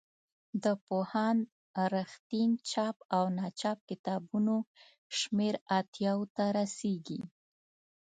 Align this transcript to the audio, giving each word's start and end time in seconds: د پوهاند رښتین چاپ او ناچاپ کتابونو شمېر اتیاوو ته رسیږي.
د 0.63 0.65
پوهاند 0.85 1.41
رښتین 1.95 2.49
چاپ 2.69 2.97
او 3.15 3.23
ناچاپ 3.37 3.77
کتابونو 3.89 4.55
شمېر 5.17 5.53
اتیاوو 5.79 6.31
ته 6.35 6.43
رسیږي. 6.57 7.21